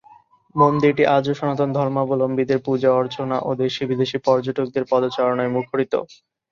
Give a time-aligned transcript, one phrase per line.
[0.55, 5.93] মন্দিরটি আজও সনাতন ধর্মাবলম্বীদের পূজা-অর্চনা ও দেশি- বিদেশি পর্যটকদের পদচারণয় মুখরিত।